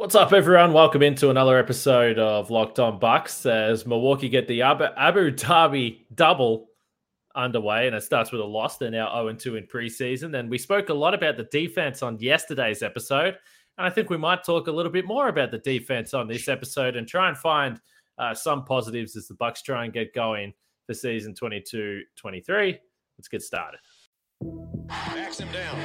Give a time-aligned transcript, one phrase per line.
[0.00, 0.72] What's up, everyone?
[0.72, 6.68] Welcome into another episode of Locked On Bucks as Milwaukee get the Abu, Dhabi double
[7.34, 8.78] underway, and it starts with a loss.
[8.78, 10.38] They're now 0 2 in preseason.
[10.38, 13.36] And we spoke a lot about the defense on yesterday's episode.
[13.76, 16.48] And I think we might talk a little bit more about the defense on this
[16.48, 17.78] episode and try and find
[18.16, 20.54] uh, some positives as the Bucks try and get going
[20.86, 22.78] for season 22 23.
[23.18, 23.80] Let's get started.
[24.86, 25.78] Backs him down.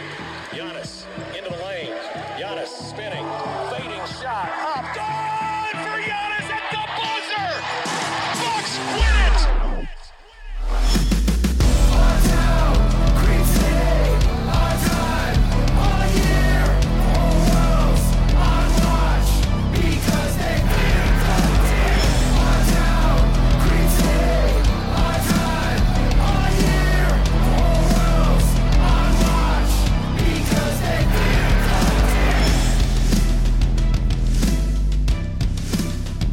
[0.51, 1.05] Giannis
[1.37, 1.91] into the lane.
[2.39, 3.74] Giannis spinning.
[4.25, 4.74] 下二。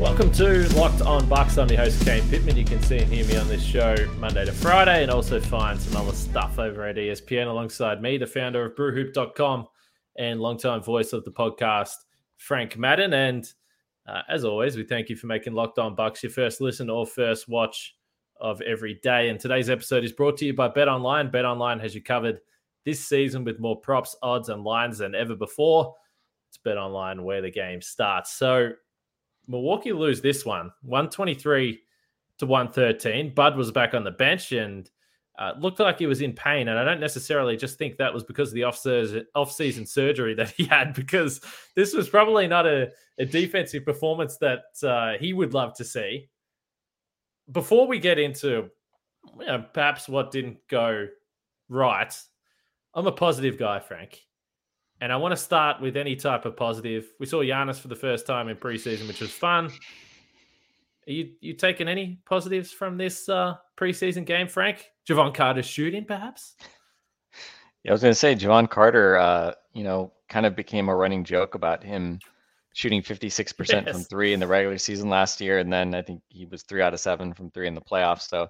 [0.03, 1.57] Welcome to Locked On Bucks.
[1.59, 2.57] I'm your host, Kane Pittman.
[2.57, 5.81] You can see and hear me on this show Monday to Friday and also find
[5.81, 9.69] some other stuff over at ESPN alongside me, the founder of brewhoop.com
[10.19, 11.95] and longtime voice of the podcast,
[12.37, 13.13] Frank Madden.
[13.15, 13.49] And
[14.05, 17.07] uh, as always, we thank you for making Locked On Bucks your first listen or
[17.07, 17.95] first watch
[18.41, 19.29] of every day.
[19.29, 21.31] And today's episode is brought to you by Bet Online.
[21.31, 22.41] Bet Online has you covered
[22.85, 25.95] this season with more props, odds, and lines than ever before.
[26.49, 28.33] It's Bet Online where the game starts.
[28.33, 28.73] So,
[29.53, 31.79] Milwaukee lose this one, 123
[32.39, 33.35] to 113.
[33.35, 34.91] Bud was back on the bench and
[35.39, 36.69] uh, looked like he was in pain.
[36.69, 40.65] And I don't necessarily just think that was because of the off-season, surgery that he
[40.71, 41.43] had, because
[41.77, 46.31] this was probably not a, a defensive performance that uh, he would love to see.
[47.51, 48.71] Before we get into
[49.39, 51.09] you know, perhaps what didn't go
[51.69, 52.19] right,
[52.95, 54.19] I'm a positive guy, Frank.
[55.03, 57.13] And I want to start with any type of positive.
[57.19, 59.67] We saw Giannis for the first time in preseason, which was fun.
[59.67, 64.93] Are you you taking any positives from this uh, preseason game, Frank?
[65.09, 66.55] Jevon Carter's shooting, perhaps?
[67.83, 69.17] Yeah, I was going to say Jevon Carter.
[69.17, 72.21] Uh, you know, kind of became a running joke about him
[72.73, 76.47] shooting 56% from three in the regular season last year, and then I think he
[76.47, 78.29] was three out of seven from three in the playoffs.
[78.29, 78.47] So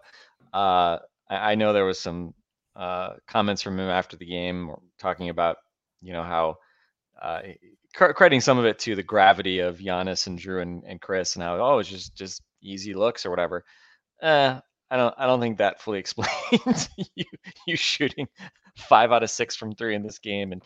[0.53, 0.99] uh,
[1.31, 2.35] I, I know there was some
[2.77, 5.57] uh, comments from him after the game talking about
[6.03, 6.57] you know how
[7.21, 7.41] uh,
[7.95, 11.43] crediting some of it to the gravity of Giannis and Jrue and, and Khris and
[11.43, 13.65] how oh it's just just easy looks or whatever.
[14.21, 17.25] Uh, I don't I don't think that fully explains you
[17.67, 18.29] you shooting
[18.77, 20.63] five out of six from three in this game and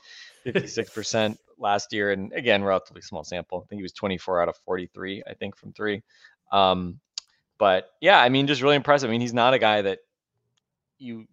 [0.47, 3.63] 56% last year and again relatively small sample.
[3.65, 6.03] I think he was 24 out of 43 I think from three.
[6.53, 7.01] Um,
[7.59, 9.09] but yeah, I mean just really impressive.
[9.09, 9.99] I mean he's not a guy that
[10.99, 11.27] you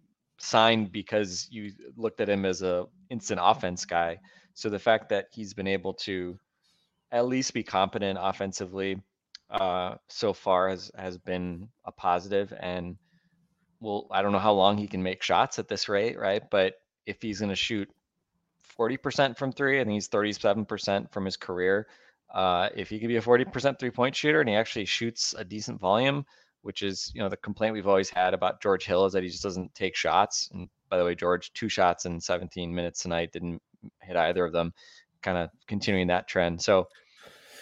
[0.44, 4.18] signed because you looked at him as a instant offense guy.
[4.54, 6.38] So the fact that he's been able to
[7.10, 9.00] at least be competent offensively
[9.50, 12.52] uh, so far has has been a positive.
[12.58, 12.96] And
[13.80, 16.42] well, I don't know how long he can make shots at this rate, right?
[16.50, 16.74] But
[17.06, 17.88] if he's going to shoot
[18.78, 21.86] 40% from three, I think he's 37% from his career.
[22.32, 25.44] Uh, if he could be a 40% three point shooter and he actually shoots a
[25.44, 26.24] decent volume,
[26.64, 29.28] which is you know the complaint we've always had about George Hill is that he
[29.28, 30.50] just doesn't take shots.
[30.52, 33.60] And by the way, George two shots in 17 minutes tonight didn't
[34.00, 34.72] hit either of them,
[35.22, 36.62] kind of continuing that trend.
[36.62, 36.88] So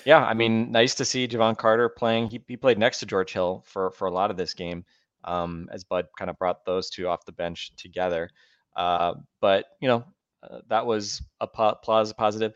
[0.04, 2.30] yeah, I mean, nice to see Jevon Carter playing.
[2.30, 4.84] He, he played next to George Hill for for a lot of this game,
[5.24, 8.30] um, as Bud kind of brought those two off the bench together.
[8.76, 10.04] Uh, but you know,
[10.48, 12.54] uh, that was a po- pos- positive.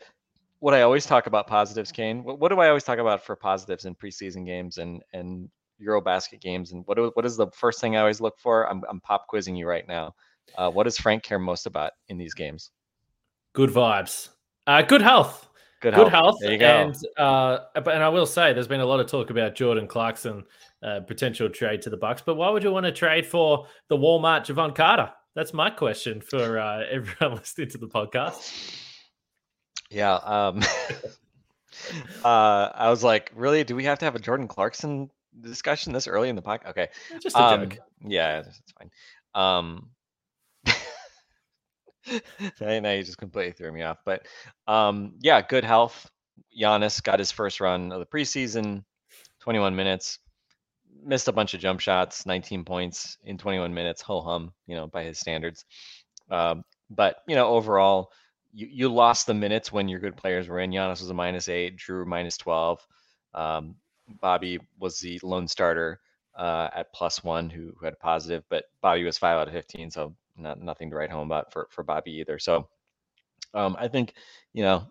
[0.59, 2.23] What I always talk about positives, Kane.
[2.23, 5.49] What, what do I always talk about for positives in preseason games and and
[5.81, 6.71] Eurobasket games?
[6.71, 8.69] And what what is the first thing I always look for?
[8.69, 10.15] I'm I'm pop quizzing you right now.
[10.57, 12.71] Uh, what does Frank care most about in these games?
[13.53, 14.29] Good vibes.
[14.65, 15.47] Uh, good health.
[15.79, 16.11] Good Good health.
[16.11, 16.35] health.
[16.41, 16.65] There you go.
[16.65, 19.87] And uh, but and I will say, there's been a lot of talk about Jordan
[19.87, 20.43] Clarkson
[20.81, 22.21] uh, potential trade to the Bucks.
[22.25, 25.11] But why would you want to trade for the Walmart Jevon Carter?
[25.35, 28.75] That's my question for uh, everyone listening to the podcast.
[29.91, 30.15] Yeah.
[30.15, 30.61] Um,
[32.25, 33.63] uh, I was like, really?
[33.63, 35.11] Do we have to have a Jordan Clarkson
[35.41, 36.69] discussion this early in the podcast?
[36.69, 36.87] Okay.
[37.21, 37.79] Just a Um, joke.
[38.05, 38.91] yeah, it's fine.
[39.33, 39.89] Um,
[42.61, 43.97] now now you just completely threw me off.
[44.05, 44.25] But
[44.67, 46.09] um, yeah, good health.
[46.59, 48.83] Giannis got his first run of the preseason,
[49.41, 50.19] 21 minutes.
[51.03, 54.01] Missed a bunch of jump shots, 19 points in 21 minutes.
[54.03, 55.65] Ho hum, you know, by his standards.
[56.31, 58.11] Um, but you know, overall,
[58.53, 60.71] you, you lost the minutes when your good players were in.
[60.71, 62.85] Giannis was a minus eight, Jrue minus 12.
[63.33, 63.75] Um,
[64.21, 65.99] Bobby was the lone starter
[66.35, 69.91] uh, at plus one who, who had positive, but Bobby was five out of 15,
[69.91, 72.39] so not nothing to write home about for, for Bobby either.
[72.39, 72.67] So
[73.53, 74.13] um, I think,
[74.53, 74.87] you know,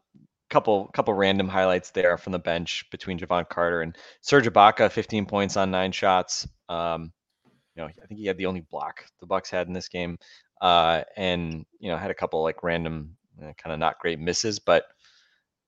[0.49, 5.27] couple couple random highlights there from the bench between Jevon Carter and Serge Ibaka, 15
[5.27, 6.47] points on nine shots.
[6.69, 7.13] Um,
[7.75, 10.19] you know, I think he had the only block the Bucks had in this game,
[10.61, 14.59] uh, and you know had a couple like random uh, kind of not great misses,
[14.59, 14.85] but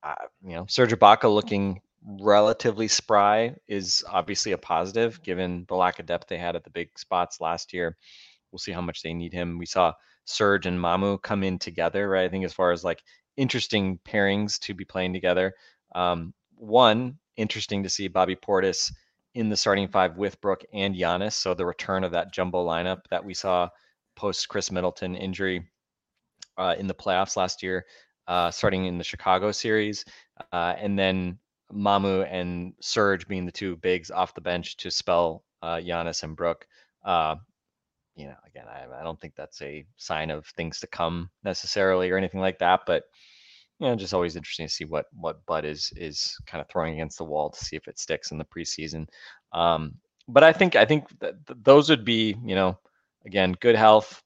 [0.03, 5.99] uh, you know Serge Ibaka looking relatively spry is obviously a positive given the lack
[5.99, 7.97] of depth they had at the big spots last year.
[8.51, 9.59] We'll see how much they need him.
[9.59, 9.93] We saw
[10.25, 12.25] Serge and Mamu come in together, right?
[12.25, 13.03] I think as far as like
[13.37, 15.53] interesting pairings to be playing together.
[15.95, 18.93] Um, one, interesting to see Bobby Portis
[19.35, 21.35] in the starting five with Brook and Giannis.
[21.35, 23.69] So the return of that jumbo lineup that we saw
[24.17, 25.69] post Khris Middleton injury
[26.57, 27.85] uh, in the playoffs last year,
[28.27, 30.05] uh, starting in the Chicago series,
[30.53, 31.39] uh, and then
[31.73, 36.37] Mamu and Serge being the two bigs off the bench to spell uh, Giannis and
[36.37, 36.67] Brook.
[37.05, 37.37] Uh,
[38.17, 42.11] you know, again, I, I don't think that's a sign of things to come necessarily
[42.11, 43.05] or anything like that, but
[43.79, 46.95] you know, just always interesting to see what what Bud is is kind of throwing
[46.95, 49.07] against the wall to see if it sticks in the preseason.
[49.53, 49.95] Um,
[50.27, 52.77] but I think I think that those would be, you know,
[53.25, 54.23] again, good health,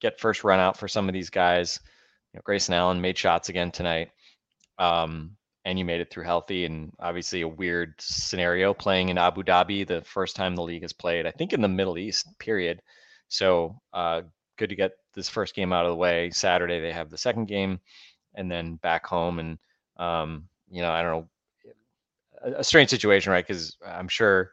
[0.00, 1.78] get first run out for some of these guys.
[2.32, 4.10] You know, Grayson Allen made shots again tonight.
[4.78, 5.36] Um,
[5.70, 9.86] and you made it through healthy and obviously a weird scenario playing in Abu Dhabi
[9.86, 12.82] the first time the league has played, I think in the Middle East, period.
[13.28, 14.22] So uh,
[14.58, 16.30] good to get this first game out of the way.
[16.30, 17.78] Saturday they have the second game,
[18.34, 19.38] and then back home.
[19.38, 19.58] And
[19.96, 21.28] um, you know, I don't know,
[22.42, 23.46] a, a strange situation, right?
[23.46, 24.50] Because I'm sure,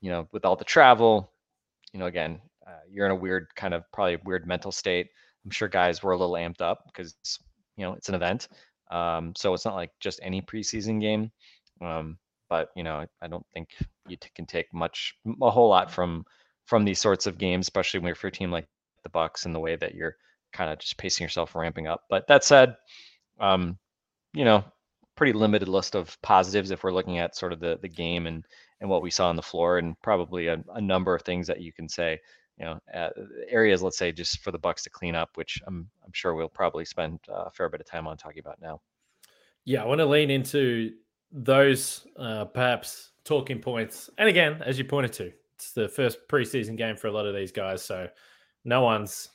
[0.00, 1.30] you know, with all the travel,
[1.92, 5.08] you know, again, uh, you're in a weird kind of probably weird mental state.
[5.44, 7.14] I'm sure guys were a little amped up because
[7.76, 8.48] you know it's an event.
[8.90, 11.30] Um, so it's not like just any preseason game.
[11.80, 12.18] Um,
[12.48, 13.70] but you know, I don't think
[14.06, 16.24] you t- can take much, a whole lot from
[16.66, 18.66] from these sorts of games, especially when you're for a team like
[19.02, 20.16] the Bucks and the way that you're
[20.52, 22.02] kind of just pacing yourself, ramping up.
[22.10, 22.76] But that said,
[23.40, 23.78] um,
[24.32, 24.64] you know,
[25.16, 28.44] pretty limited list of positives if we're looking at sort of the the game and
[28.80, 31.60] and what we saw on the floor, and probably a, a number of things that
[31.60, 32.20] you can say.
[32.58, 33.10] You know, uh,
[33.48, 36.48] areas, let's say, just for the Bucks to clean up, which I'm I'm sure we'll
[36.48, 38.80] probably spend a fair bit of time on talking about now.
[39.64, 40.92] Yeah, I want to lean into
[41.32, 46.76] those uh, perhaps talking points, and again, as you pointed to, it's the first preseason
[46.76, 48.08] game for a lot of these guys, so
[48.64, 49.30] no one's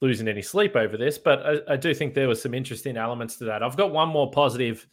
[0.00, 1.18] losing any sleep over this.
[1.18, 3.62] But I, I do think there was some interesting elements to that.
[3.62, 4.86] I've got one more positive.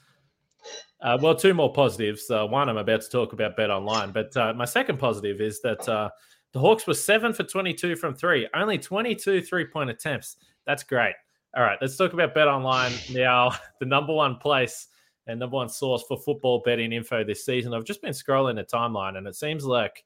[1.01, 2.29] Uh, well, two more positives.
[2.29, 5.61] Uh, one I'm about to talk about Bet Online, but uh, my second positive is
[5.61, 6.09] that uh,
[6.53, 10.37] the Hawks were seven for 22 from three, only 22 three point attempts.
[10.65, 11.15] That's great.
[11.55, 13.53] All right, let's talk about Bet Online now.
[13.79, 14.87] The number one place
[15.27, 17.73] and number one source for football betting info this season.
[17.73, 20.03] I've just been scrolling the timeline, and it seems like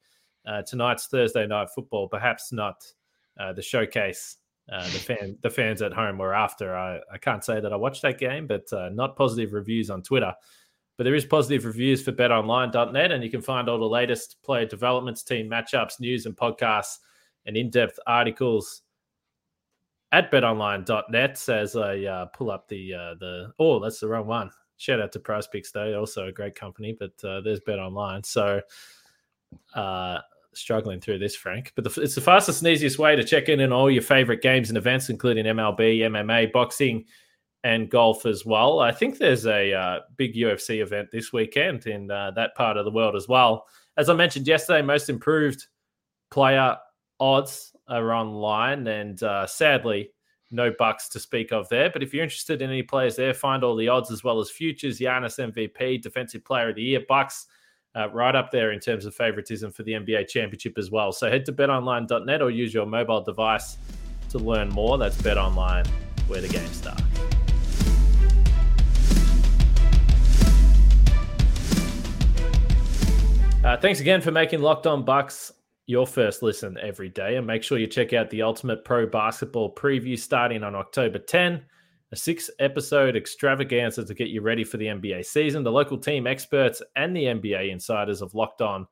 [0.47, 2.83] uh, tonight's Thursday night football, perhaps not
[3.39, 4.37] uh, the showcase.
[4.71, 6.75] Uh, the fan, the fans at home were after.
[6.75, 10.01] I, I can't say that I watched that game, but uh, not positive reviews on
[10.01, 10.33] Twitter.
[10.97, 14.65] But there is positive reviews for BetOnline.net, and you can find all the latest player
[14.65, 16.97] developments, team matchups, news, and podcasts,
[17.45, 18.81] and in-depth articles
[20.11, 21.49] at BetOnline.net.
[21.49, 24.49] As I uh, pull up the uh, the oh, that's the wrong one.
[24.77, 26.95] Shout out to Prize Picks, though, also a great company.
[26.97, 28.25] But uh, there's BetOnline.
[28.25, 28.61] So
[29.75, 30.19] uh,
[30.53, 31.73] struggling through this, Frank.
[31.75, 34.41] But the, it's the fastest and easiest way to check in on all your favorite
[34.41, 37.05] games and events, including MLB, MMA, boxing,
[37.63, 38.79] and golf as well.
[38.79, 42.85] I think there's a uh, big UFC event this weekend in uh, that part of
[42.85, 43.65] the world as well.
[43.97, 45.65] As I mentioned yesterday, most improved
[46.29, 46.77] player
[47.19, 50.11] odds are online, and uh, sadly,
[50.51, 51.89] no bucks to speak of there.
[51.89, 54.49] But if you're interested in any players there, find all the odds as well as
[54.49, 54.99] futures.
[54.99, 57.47] Giannis MVP, Defensive Player of the Year, Bucks
[57.95, 61.11] uh, right up there in terms of favoritism for the NBA championship as well.
[61.11, 63.77] So head to betonline.net or use your mobile device
[64.29, 64.97] to learn more.
[64.97, 65.87] That's betonline,
[66.27, 67.01] where the game starts.
[73.63, 75.51] Uh, thanks again for making Locked On Bucks
[75.87, 77.37] your first listen every day.
[77.37, 81.65] And make sure you check out the Ultimate Pro Basketball preview starting on October 10
[82.11, 85.63] a six episode extravaganza to get you ready for the NBA season.
[85.63, 88.87] The local team experts and the NBA insiders of Locked On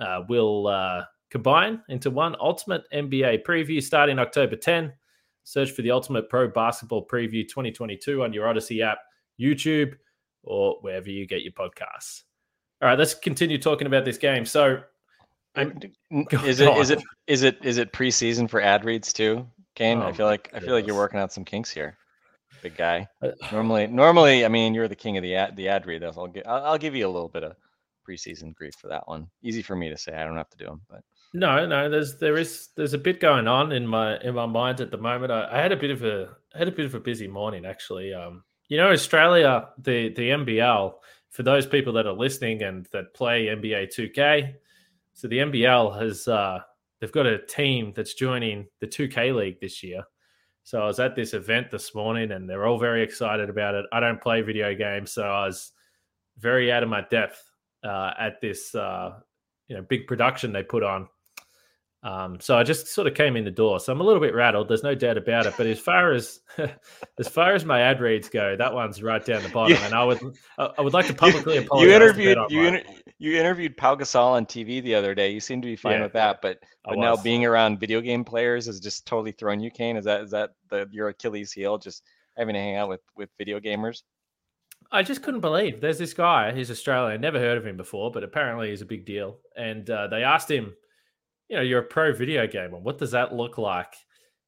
[0.00, 4.92] uh, will uh, combine into one ultimate NBA preview starting October 10.
[5.42, 8.98] Search for the Ultimate Pro Basketball Preview 2022 on your Odysee app,
[9.40, 9.94] YouTube,
[10.42, 12.22] or wherever you get your podcasts.
[12.82, 14.44] All right, let's continue talking about this game.
[14.44, 14.82] So,
[15.54, 15.78] I'm,
[16.44, 19.98] is it is it is it is it preseason for ad reads too, Kane?
[19.98, 21.96] Oh, I feel like I feel like you're working out some kinks here
[22.68, 23.08] big guy.
[23.22, 26.02] Uh, normally, normally, I mean, you're the king of the ad, the ad read.
[26.04, 27.56] I'll, give, I'll, I'll give you a little bit of
[28.08, 29.28] preseason grief for that one.
[29.42, 30.12] Easy for me to say.
[30.12, 31.00] I don't have to do them, but
[31.34, 31.88] no, no.
[31.88, 34.98] There's there is there's a bit going on in my in my mind at the
[34.98, 35.32] moment.
[35.32, 37.66] I, I had a bit of a I had a bit of a busy morning
[37.66, 38.14] actually.
[38.14, 40.94] Um, You know, Australia, the the NBL,
[41.36, 44.54] for those people that are listening and that play NBA 2K,
[45.12, 46.60] so the NBL has uh,
[46.98, 50.02] they've got a team that's joining the 2K league this year.
[50.64, 53.84] So I was at this event this morning, and they're all very excited about it.
[53.92, 55.72] I don't play video games, so I was
[56.38, 57.44] very out of my depth
[57.84, 59.12] uh, at this uh,
[59.68, 61.06] you know big production they put on
[62.06, 63.80] um, so I just sort of came in the door.
[63.80, 64.68] So I'm a little bit rattled.
[64.68, 65.54] There's no doubt about it.
[65.56, 66.38] But as far as
[67.18, 69.76] as far as my ad reads go, that one's right down the bottom.
[69.82, 70.20] And I would
[70.56, 71.88] I would like to publicly apologize.
[71.88, 72.84] You interviewed you, inter-
[73.18, 75.30] you interviewed Pau Gasol on TV the other day.
[75.32, 76.40] You seem to be fine yeah, with that.
[76.42, 79.96] But but now being around video game players is just totally throwing you, Kane.
[79.96, 81.76] Is that is that the your Achilles heel?
[81.76, 82.04] Just
[82.36, 84.02] having to hang out with with video gamers.
[84.92, 86.52] I just couldn't believe there's this guy.
[86.52, 87.20] He's Australian.
[87.20, 89.38] Never heard of him before, but apparently he's a big deal.
[89.56, 90.72] And uh, they asked him
[91.48, 92.78] you know, you're a pro video gamer.
[92.78, 93.94] What does that look like?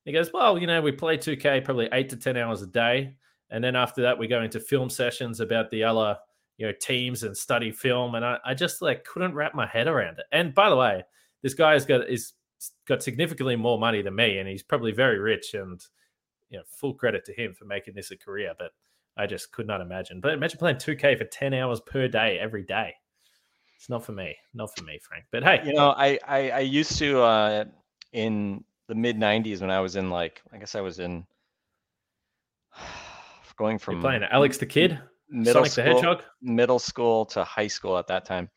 [0.05, 3.15] He goes, well, you know, we play 2K probably eight to 10 hours a day.
[3.51, 6.17] And then after that, we go into film sessions about the other,
[6.57, 8.15] you know, teams and study film.
[8.15, 10.27] And I, I just like couldn't wrap my head around it.
[10.33, 11.05] And by the way,
[11.43, 12.33] this guy has got is
[12.89, 15.55] got significantly more money than me, and he's probably very rich.
[15.55, 15.81] And
[16.51, 18.55] you know, full credit to him for making this a career.
[18.59, 18.73] But
[19.17, 20.21] I just could not imagine.
[20.21, 22.95] But imagine playing 2K for 10 hours per day every day
[23.79, 24.37] it's not for me.
[24.55, 25.27] Not for me, Frank.
[25.31, 27.65] But hey, you know, I I, I used to uh,
[28.13, 31.25] in the mid '90s when I was in like I guess I was in
[33.57, 37.45] going from You're playing Alex the Kid, middle Sonic school, the Hedgehog, middle school to
[37.45, 38.51] high school at that time.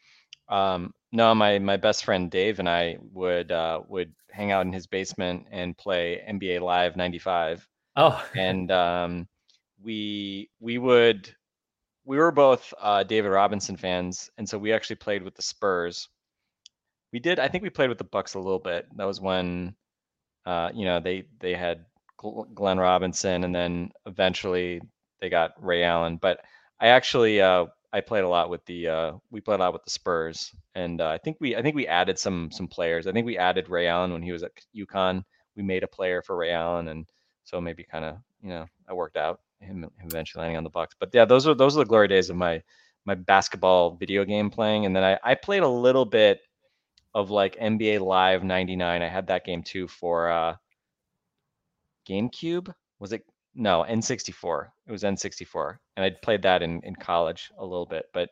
[0.49, 4.73] Um, no, my my best friend Dave and I would uh, would hang out in
[4.73, 7.67] his basement and play NBA Live '95.
[7.95, 9.27] Oh, and um,
[9.79, 11.31] we we would
[12.05, 16.09] we were both uh, David Robinson fans, and so we actually played with the Spurs.
[17.13, 17.39] We did.
[17.39, 18.87] I think we played with the Bucks a little bit.
[18.95, 19.75] That was when,
[20.45, 21.85] uh, you know, they they had
[22.17, 24.81] Glenn Robinson, and then eventually
[25.19, 26.17] they got Ray Allen.
[26.17, 26.39] But
[26.79, 29.83] I actually uh, I played a lot with the uh, we played a lot with
[29.83, 33.07] the Spurs, and uh, I think we I think we added some some players.
[33.07, 35.23] I think we added Ray Allen when he was at UConn.
[35.55, 37.05] We made a player for Ray Allen, and
[37.43, 40.95] so maybe kind of you know that worked out him, eventually landing on the Bucks.
[40.99, 42.61] But yeah, those are those are the glory days of my
[43.05, 44.85] my basketball video game playing.
[44.85, 46.41] And then I, I played a little bit
[47.13, 49.01] of like NBA Live 99.
[49.01, 50.55] I had that game too for uh
[52.07, 52.73] GameCube.
[52.99, 53.23] Was it
[53.55, 54.67] no N64?
[54.87, 55.77] It was N64.
[55.97, 58.05] And I played that in, in college a little bit.
[58.13, 58.29] But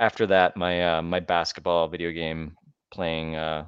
[0.00, 2.56] after that, my uh, my basketball video game
[2.92, 3.66] playing uh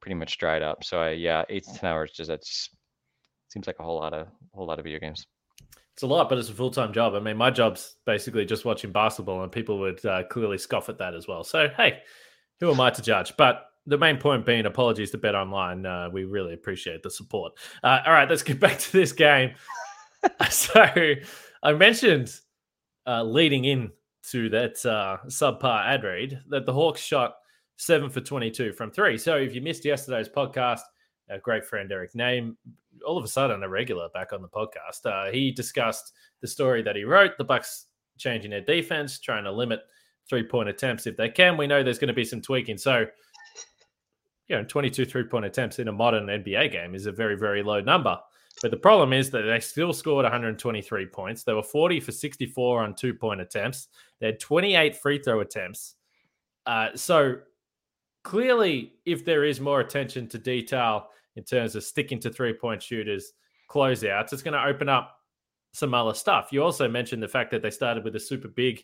[0.00, 0.84] pretty much dried up.
[0.84, 4.26] So I yeah, eight to ten hours just that seems like a whole lot of
[4.26, 5.26] a whole lot of video games.
[5.96, 7.14] It's a lot, but it's a full time job.
[7.14, 10.98] I mean, my job's basically just watching basketball, and people would uh, clearly scoff at
[10.98, 11.42] that as well.
[11.42, 12.02] So, hey,
[12.60, 13.34] who am I to judge?
[13.38, 15.86] But the main point being, apologies to Bet Online.
[15.86, 17.54] Uh, we really appreciate the support.
[17.82, 19.54] Uh, all right, let's get back to this game.
[20.50, 20.86] so,
[21.62, 22.34] I mentioned
[23.06, 23.92] uh, leading in
[24.30, 27.36] to that uh, subpar ad read that the Hawks shot
[27.76, 29.16] seven for 22 from three.
[29.18, 30.80] So, if you missed yesterday's podcast,
[31.30, 32.56] our great friend Eric Nehm,
[33.04, 35.04] all of a sudden a regular back on the podcast.
[35.04, 37.86] Uh, he discussed the story that he wrote, the Bucks
[38.18, 39.80] changing their defense, trying to limit
[40.28, 41.56] three point attempts if they can.
[41.56, 42.78] We know there's going to be some tweaking.
[42.78, 43.06] So,
[44.48, 47.62] you know, 22 three point attempts in a modern NBA game is a very, very
[47.62, 48.18] low number.
[48.62, 51.42] But the problem is that they still scored 123 points.
[51.44, 53.88] They were 40 for 64 on two point attempts.
[54.18, 55.96] They had 28 free throw attempts.
[56.64, 57.36] Uh, so
[58.24, 62.82] clearly, if there is more attention to detail in terms of sticking to three point
[62.82, 63.32] shooters,
[63.70, 65.16] closeouts, it's going to open up
[65.72, 66.48] some other stuff.
[66.50, 68.82] You also mentioned the fact that they started with a super big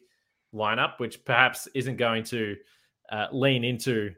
[0.55, 2.57] lineup, which perhaps isn't going to
[3.11, 4.13] uh, lean into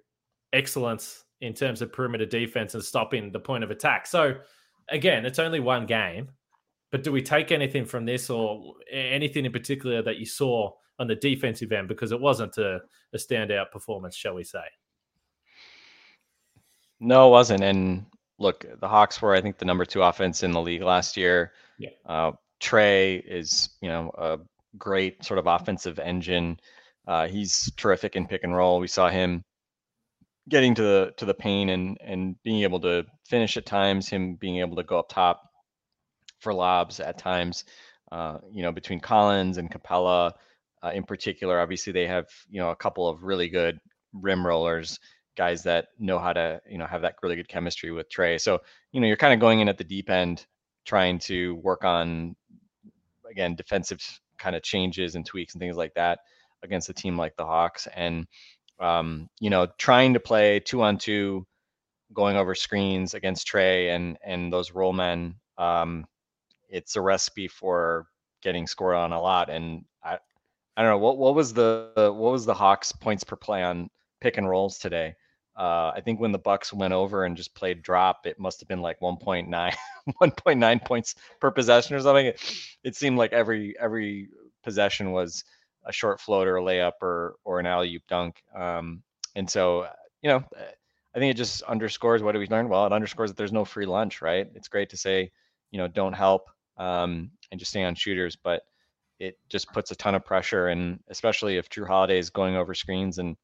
[0.53, 4.07] excellence in terms of perimeter defense and stopping the point of attack.
[4.07, 4.37] So,
[4.89, 6.29] again, it's only one game,
[6.91, 11.07] but do we take anything from this or anything in particular that you saw on
[11.07, 11.89] the defensive end?
[11.89, 12.81] Because it wasn't a,
[13.13, 14.65] a standout performance, shall we say?
[17.01, 17.63] No, it wasn't.
[17.63, 18.07] And
[18.39, 21.53] look, the Hawks were, I think, the number two offense in the league last year.
[21.79, 21.91] Yeah.
[22.07, 24.39] Uh, Trae is, you know, a
[24.79, 26.59] great sort of offensive engine.
[27.07, 28.81] Uh, he's terrific in pick and roll.
[28.81, 29.43] We saw him
[30.49, 34.09] getting to the to the paint and and being able to finish at times.
[34.09, 35.43] Him being able to go up top
[36.41, 37.65] for lobs at times.
[38.11, 40.33] Uh, you know, between Collins and Capela,
[40.83, 43.79] uh, in particular, obviously they have you know a couple of really good
[44.13, 44.99] rim rollers
[45.37, 48.41] guys that know how to you know have that really good chemistry with Trae.
[48.41, 48.61] So
[48.93, 50.47] you know you're kind of going in at the deep end,
[50.85, 52.37] trying to work on
[53.31, 54.01] again defensive
[54.39, 56.21] kind of changes and tweaks and things like that
[56.63, 58.27] against a team like the Hawks, and
[58.81, 61.47] um, you know trying to play two on two,
[62.13, 65.35] going over screens against Trae and and those roll men.
[65.59, 66.07] Um,
[66.69, 68.07] it's a recipe for
[68.43, 69.49] getting scored on a lot.
[69.49, 70.19] And I,
[70.77, 73.91] I don't know what what was the what was the Hawks points per play on
[74.21, 75.15] pick and rolls today.
[75.57, 78.69] Uh, I think when the Bucks went over and just played drop, it must have
[78.69, 82.27] been like 1.9, 1.9 points per possession or something.
[82.27, 84.29] It, it seemed like every every
[84.65, 85.45] possession was
[85.85, 88.43] a short floater, a layup, or or an alley oop dunk.
[88.55, 89.03] Um,
[89.37, 89.87] and so
[90.23, 90.45] you know,
[91.15, 92.69] I think it just underscores what we learn?
[92.69, 94.49] Well, it underscores that there's no free lunch, right?
[94.55, 95.31] It's great to say,
[95.71, 98.63] you know, don't help um, and just stay on shooters, but
[99.21, 102.75] it just puts a ton of pressure, and especially if Jrue Holiday is going over
[102.75, 103.37] screens and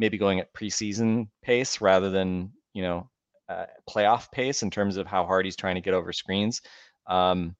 [0.00, 3.08] maybe going at preseason pace rather than you know
[3.50, 6.62] uh, playoff pace in terms of how hard he's trying to get over screens.
[7.06, 7.54] Um,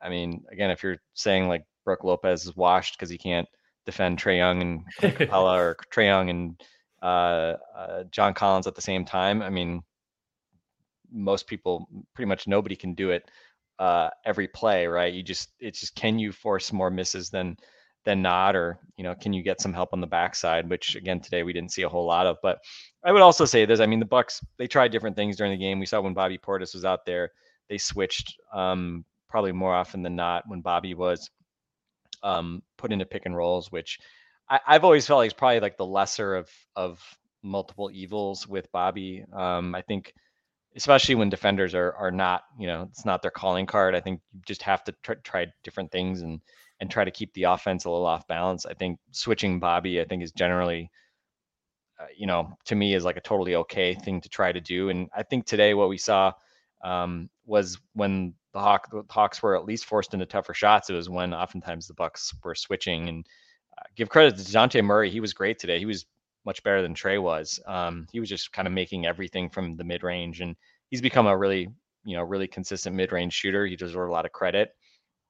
[0.00, 3.48] I mean, again, if you're saying like Brook Lopez is washed because he can't
[3.84, 6.60] defend Trae Young and Capela or Trae Young and
[7.02, 9.82] uh, uh, John Collins at the same time, I mean,
[11.12, 13.28] most people, pretty much nobody can do it
[13.78, 15.12] uh, every play, right?
[15.12, 17.56] You just it's just can you force more misses than
[18.08, 20.70] than not, or you know, can you get some help on the backside?
[20.70, 22.38] Which again today we didn't see a whole lot of.
[22.42, 22.58] But
[23.04, 25.58] I would also say this: I mean, the Bucks they tried different things during the
[25.58, 25.78] game.
[25.78, 27.32] We saw when Bobby Portis was out there,
[27.68, 31.28] they switched um, probably more often than not when Bobby was
[32.22, 33.98] um, put into pick and rolls, which
[34.48, 36.98] I, have always felt like it's probably like the lesser of of
[37.42, 39.22] multiple evils with Bobby.
[39.34, 40.14] Um, I think
[40.76, 43.94] especially when defenders are are not, you know, it's not their calling card.
[43.94, 46.40] I think you just have to try, try different things and
[46.80, 48.66] and try to keep the offense a little off balance.
[48.66, 50.90] I think switching Bobby, I think, is generally,
[52.00, 54.90] uh, you know, to me is like a totally okay thing to try to do.
[54.90, 56.32] And I think today what we saw
[56.84, 60.88] um, was when the, Hawk, the Hawks were at least forced into tougher shots.
[60.88, 63.08] It was when oftentimes the Bucks were switching.
[63.08, 63.26] And
[63.76, 65.78] uh, give credit to Dejounte Murray, he was great today.
[65.78, 66.06] He was
[66.44, 67.60] much better than Trae was.
[67.66, 70.56] Um, he was just kind of making everything from the mid range, and
[70.90, 71.68] he's become a really,
[72.04, 73.66] you know, really consistent mid range shooter.
[73.66, 74.74] He deserves a lot of credit.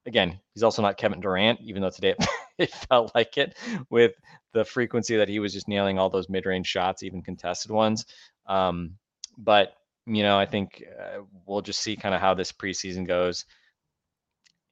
[0.08, 2.26] Again, he's also not Kevin Durant, even though today it,
[2.58, 3.56] it felt like it
[3.90, 4.14] with
[4.54, 8.06] the frequency that he was just nailing all those mid range shots, even contested ones.
[8.46, 8.94] Um,
[9.36, 9.74] but
[10.06, 13.44] you know, I think uh, we'll just see kind of how this preseason goes.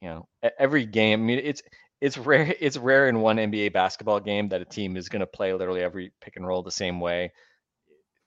[0.00, 1.20] You know, every game.
[1.20, 1.62] I mean, it's
[2.00, 5.26] it's rare it's rare in one NBA basketball game that a team is going to
[5.26, 7.32] play literally every pick and roll the same way.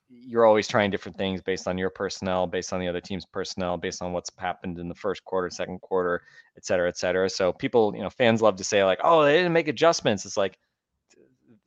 [0.10, 3.78] You're always trying different things based on your personnel, based on the other team's personnel,
[3.78, 6.24] based on what's happened in the first quarter, second quarter,
[6.58, 7.30] et cetera, et cetera.
[7.30, 10.38] So people, you know, fans love to say like, "Oh, they didn't make adjustments." It's
[10.38, 10.58] like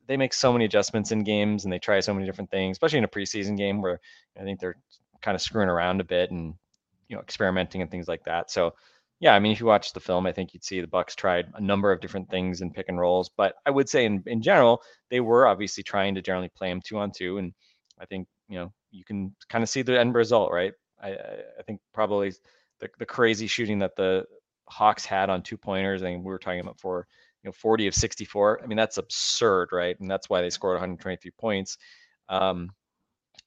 [0.06, 2.98] they make so many adjustments in games and they try so many different things, especially
[2.98, 4.00] in a preseason game where
[4.38, 4.76] I think they're
[5.22, 6.54] kind of screwing around a bit and
[7.08, 8.50] you know experimenting and things like that.
[8.50, 8.74] So
[9.20, 11.46] yeah, I mean, if you watch the film, I think you'd see the Bucks tried
[11.54, 13.30] a number of different things in pick and rolls.
[13.36, 16.80] But I would say in, in general, they were obviously trying to generally play them
[16.84, 17.38] two on two.
[17.38, 17.54] And
[18.02, 20.72] I think, you know, you can kind of see the end result, right?
[21.00, 22.32] I, I think probably
[22.80, 24.24] the, the crazy shooting that the
[24.68, 27.06] Hawks had on two pointers, I and mean, we were talking about for
[27.42, 28.60] you know 40 of 64.
[28.62, 29.98] I mean, that's absurd, right?
[30.00, 31.78] And that's why they scored 123 points.
[32.28, 32.70] Um,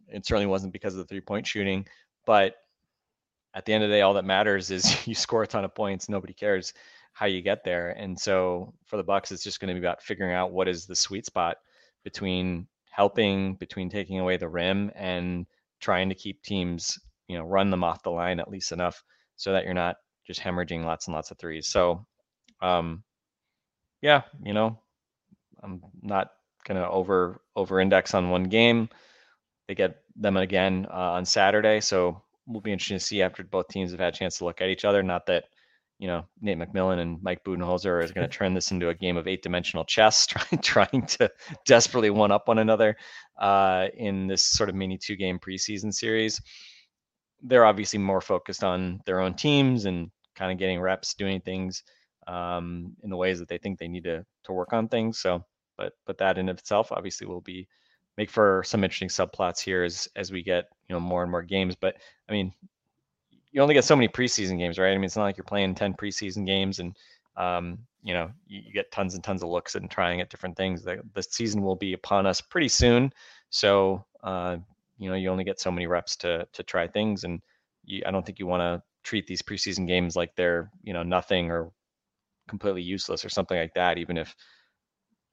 [0.07, 1.85] it certainly wasn't because of the three point shooting,
[2.25, 2.55] but
[3.53, 5.75] at the end of the day, all that matters is you score a ton of
[5.75, 6.09] points.
[6.09, 6.73] Nobody cares
[7.13, 7.91] how you get there.
[7.91, 10.85] And so for the Bucks, it's just going to be about figuring out what is
[10.85, 11.57] the sweet spot
[12.03, 15.45] between helping, between taking away the rim, and
[15.81, 19.03] trying to keep teams, you know, run them off the line at least enough
[19.35, 21.67] so that you're not just hemorrhaging lots and lots of threes.
[21.67, 22.05] So,
[22.61, 23.03] um,
[24.01, 24.79] yeah, you know,
[25.61, 26.29] I'm not
[26.65, 28.89] gonna over over index on one game.
[29.67, 33.67] They get them again uh, on Saturday, so we'll be interesting to see after both
[33.67, 35.03] teams have had a chance to look at each other.
[35.03, 35.45] Not that
[35.99, 39.17] you know Nate McMillan and Mike Budenholzer is going to turn this into a game
[39.17, 41.29] of eight-dimensional chess, trying trying to
[41.65, 42.95] desperately one up one another
[43.39, 46.41] uh, in this sort of mini two-game preseason series.
[47.41, 51.83] They're obviously more focused on their own teams and kind of getting reps, doing things
[52.27, 55.19] um, in the ways that they think they need to to work on things.
[55.19, 55.43] So,
[55.77, 57.67] but but that in itself obviously will be
[58.17, 61.43] make for some interesting subplots here as as we get you know more and more
[61.43, 61.75] games.
[61.75, 61.97] But
[62.29, 62.53] I mean,
[63.55, 64.91] you only get so many preseason games, right?
[64.91, 66.93] I mean, it's not like you're playing ten preseason games and
[67.37, 70.57] um, you know you, you, get tons and tons of looks and trying at different
[70.57, 70.83] things.
[70.83, 73.13] The, the season will be upon us pretty soon,
[73.49, 74.57] so uh,
[74.97, 77.41] you know you only get so many reps to to try things, and
[77.85, 81.03] you, I don't think you want to treat these preseason games like they're you know
[81.03, 81.71] nothing or
[82.49, 84.35] completely useless or something like that, even if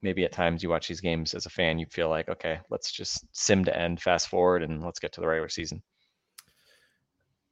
[0.01, 2.91] maybe at times you watch these games as a fan, you feel like, okay, let's
[2.91, 5.81] just sim to end, fast forward, and let's get to the regular season.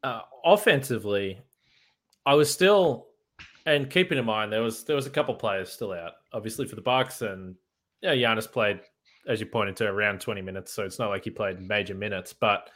[0.04, 1.40] Uh, offensively,
[2.26, 3.08] I was still,
[3.66, 6.76] and keeping in mind there was there was a couple players still out, obviously for
[6.76, 7.56] the Bucks, and
[8.02, 8.82] yeah, Giannis played,
[9.28, 12.34] as you pointed to, around twenty minutes, so it's not like he played major minutes,
[12.34, 12.70] but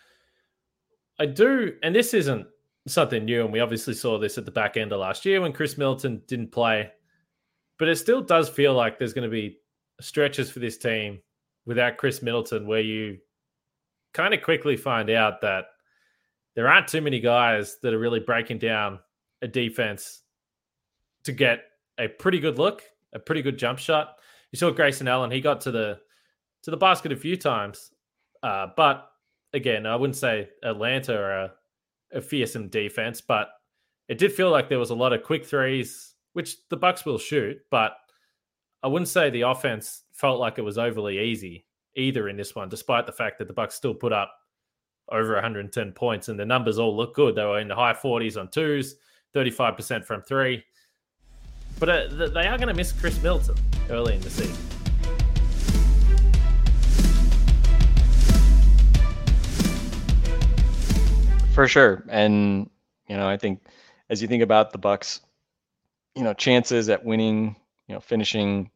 [1.20, 2.46] I do, and this isn't
[2.88, 5.54] something new, and we obviously saw this at the back end of last year when
[5.54, 6.92] Khris Middleton didn't play
[7.78, 9.60] but it still does feel like there's going to be
[10.00, 11.20] stretches for this team
[11.66, 13.18] without Khris Middleton where you
[14.14, 15.66] kind of quickly find out that
[16.56, 19.00] there aren't too many guys that are really breaking down
[19.42, 20.22] a defense
[21.24, 21.66] to get
[22.00, 24.16] a pretty good look, a pretty good jump shot.
[24.52, 26.00] You saw Grayson Allen; he got to the
[26.64, 27.92] to the basket a few times,
[28.42, 29.10] uh, but
[29.54, 31.52] again, I wouldn't say Atlanta are a,
[32.14, 33.50] a fearsome defense, but
[34.08, 37.18] it did feel like there was a lot of quick threes, which the Bucks will
[37.18, 37.94] shoot, but
[38.84, 41.66] I wouldn't say the offense felt like it was overly easy
[41.96, 44.34] either in this one, despite the fact that the Bucks still put up
[45.10, 47.36] over 110 points and the numbers all look good.
[47.36, 48.96] They were in the high 40s on twos,
[49.34, 50.64] 35% from three.
[51.80, 53.56] But uh, they are going to miss Khris Middleton
[53.90, 54.56] early in the season.
[61.54, 62.04] For sure.
[62.10, 62.70] And,
[63.08, 63.62] you know, I think
[64.10, 65.22] as you think about the Bucks,
[66.16, 67.56] you know, chances at winning,
[67.88, 68.72] you know, finishing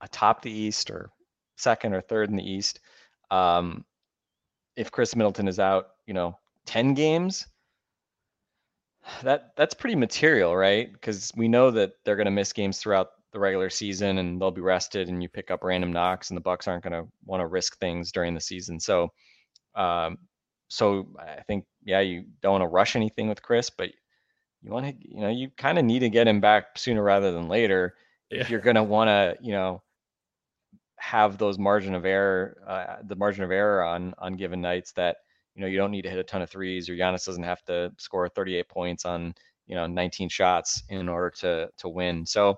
[0.00, 1.10] atop the East or
[1.56, 2.80] second or third in the East,
[3.30, 3.84] um,
[4.76, 7.46] if Khris Middleton is out, you know, 10 games,
[9.22, 10.92] that that's pretty material, right?
[10.92, 14.50] Because we know that they're going to miss games throughout the regular season and they'll
[14.50, 17.40] be rested and you pick up random knocks and the Bucks aren't going to want
[17.40, 18.78] to risk things during the season.
[18.78, 19.08] So
[19.74, 20.18] um
[20.68, 23.90] so I think yeah, you don't want to rush anything with Khris, but
[24.62, 27.32] you want to you know, you kind of need to get him back sooner rather
[27.32, 27.94] than later
[28.30, 28.40] yeah.
[28.40, 29.82] if you're going to want to, you know,
[31.02, 35.16] have those margin of error, uh, the margin of error on on given nights that
[35.56, 37.64] you know you don't need to hit a ton of threes, or Giannis doesn't have
[37.64, 39.34] to score 38 points on
[39.66, 42.24] you know 19 shots in order to to win.
[42.24, 42.56] So,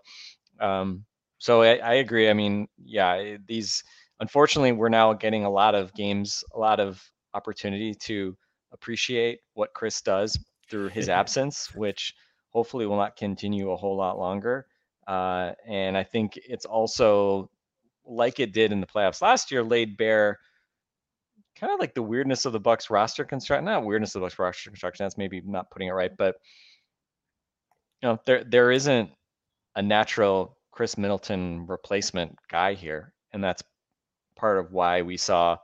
[0.61, 1.07] um,
[1.39, 2.29] so I, I agree.
[2.29, 3.83] I mean, yeah, these
[4.21, 7.03] unfortunately we're now getting a lot of games, a lot of
[7.33, 8.37] opportunity to
[8.73, 12.13] appreciate what Khris does through his absence, which
[12.51, 14.67] hopefully will not continue a whole lot longer.
[15.07, 17.51] Uh, and I think it's also
[18.07, 20.39] like it did in the playoffs last year, laid bare
[21.57, 23.65] kind of like the weirdness of the Bucks roster construction.
[23.65, 25.05] Not weirdness of the Bucks roster construction.
[25.05, 26.37] That's maybe not putting it right, but
[28.03, 29.11] you know, there there isn't
[29.77, 33.63] a natural Khris Middleton replacement guy here, and that's
[34.37, 35.57] part of why we saw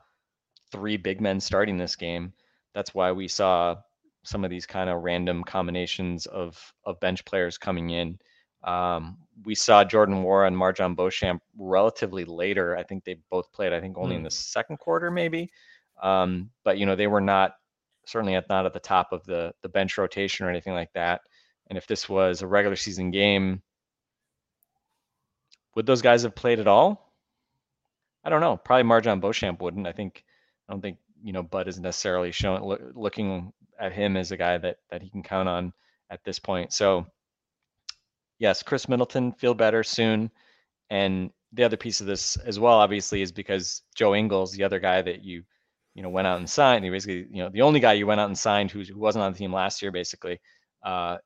[0.72, 2.32] three big men starting this game.
[2.74, 3.76] That's why we saw
[4.24, 8.18] some of these kind of random combinations of of bench players coming in.
[8.62, 12.76] Um, we saw Jordan Nwora and MarJon Beauchamp relatively later.
[12.76, 13.72] I think they both played.
[13.72, 14.18] I think only mm.
[14.18, 14.34] in the hmm.
[14.34, 15.50] second quarter, maybe.
[16.02, 17.54] Um, but you know, they were not
[18.06, 21.22] certainly at, not at the top of the the bench rotation or anything like that.
[21.68, 23.62] And if this was a regular season game,
[25.74, 27.14] would those guys have played at all?
[28.24, 28.56] I don't know.
[28.56, 29.86] Probably MarJon Beauchamp wouldn't.
[29.86, 30.24] I think.
[30.68, 34.36] I don't think you know Bud is necessarily showing lo- looking at him as a
[34.36, 35.72] guy that that he can count on
[36.10, 36.72] at this point.
[36.72, 37.06] So
[38.40, 40.32] yes, Khris Middleton feel better soon.
[40.88, 44.80] And the other piece of this as well, obviously, is because Joe Ingles, the other
[44.80, 45.44] guy that you,
[45.94, 48.20] you know, went out and signed, he basically, you know, the only guy you went
[48.20, 50.40] out and signed who, who wasn't on the team last year, basically,
[50.84, 51.18] uh,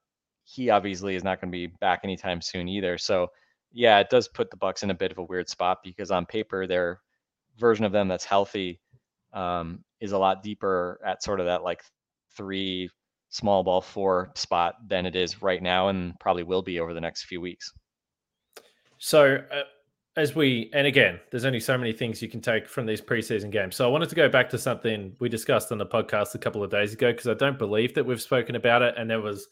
[0.45, 2.99] he obviously is not going to be back anytime soon either.
[2.99, 3.29] So,
[3.73, 6.27] yeah, it does put the Bucks in a bit of a weird spot because on
[6.27, 7.01] paper, their
[7.59, 8.81] version of them that's healthy
[9.33, 11.83] um, is a lot deeper at sort of that like
[12.37, 12.91] three
[13.35, 17.01] small ball four spot than it is right now and probably will be over the
[17.01, 17.73] next few weeks.
[18.99, 19.63] So, uh,
[20.17, 23.51] as we, and again, there's only so many things you can take from these preseason
[23.51, 23.75] games.
[23.75, 26.63] So, I wanted to go back to something we discussed on the podcast a couple
[26.63, 28.95] of days ago because I don't believe that we've spoken about it.
[28.97, 29.49] And there was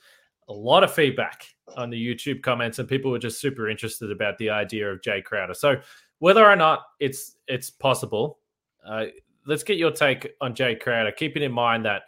[0.48, 1.44] a lot of feedback
[1.76, 5.24] on the YouTube comments, and people were just super interested about the idea of Jae
[5.24, 5.54] Crowder.
[5.54, 5.80] So,
[6.20, 8.38] whether or not it's it's possible,
[8.86, 9.06] uh,
[9.44, 12.02] let's get your take on Jae Crowder, keeping in mind that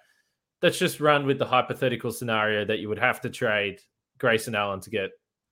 [0.65, 3.79] let's just run with the hypothetical scenario that you would have to trade
[4.17, 5.11] Grayson Allen to get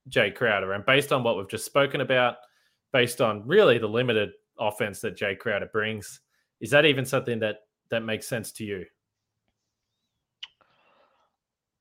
[0.08, 0.72] Jae Crowder.
[0.72, 2.36] And based on what we've just spoken about,
[2.94, 6.22] based on really the limited offense that Jae Crowder brings,
[6.62, 7.56] is that even something that
[7.90, 8.86] that makes sense to you?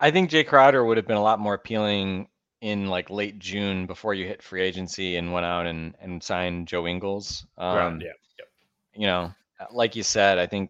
[0.02, 2.28] I think Jae Crowder would have been a lot more appealing
[2.60, 6.68] in like late June before you hit free agency and went out and, and signed
[6.68, 7.46] Joe Ingles.
[7.58, 8.12] Um, right, yeah.
[8.40, 8.48] Yep.
[8.94, 9.34] You know,
[9.72, 10.70] like you said, I think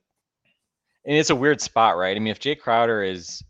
[1.06, 2.16] and it's a weird spot, right?
[2.16, 3.44] I mean, if Jae Crowder is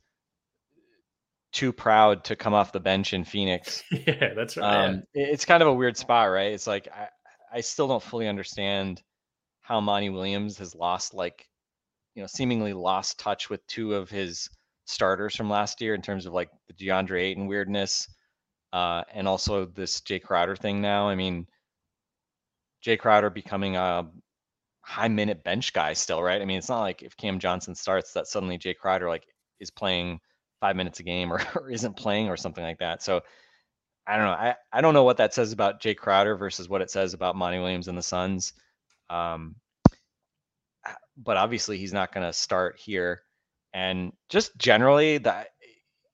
[1.51, 4.85] too proud to come off the bench in Phoenix, yeah, that's right.
[4.85, 5.27] Um, yeah.
[5.27, 6.53] It's kind of a weird spot, right?
[6.53, 7.07] It's like I,
[7.53, 9.01] I still don't fully understand
[9.61, 11.47] how Monty Williams has lost, like,
[12.15, 14.49] you know, seemingly lost touch with two of his
[14.85, 18.07] starters from last year in terms of like the DeAndre Ayton weirdness,
[18.73, 20.81] uh, and also this Jae Crowder thing.
[20.81, 21.47] Now, I mean,
[22.85, 24.09] Jae Crowder becoming a
[24.81, 26.41] high minute bench guy still, right?
[26.41, 29.25] I mean, it's not like if Cam Johnson starts that suddenly Jae Crowder like
[29.59, 30.19] is playing
[30.59, 33.01] five minutes a game or, or isn't playing or something like that.
[33.03, 33.21] So
[34.07, 34.31] I don't know.
[34.31, 37.35] I, I don't know what that says about Jae Crowder versus what it says about
[37.35, 38.53] Monty Williams and the Suns.
[39.09, 39.55] Um,
[41.17, 43.21] but obviously he's not going to start here.
[43.73, 45.49] And just generally, that